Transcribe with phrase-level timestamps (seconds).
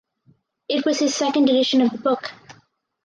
[0.67, 2.31] It was his second edition of the book.